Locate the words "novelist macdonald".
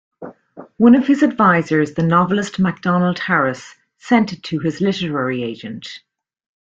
2.01-3.19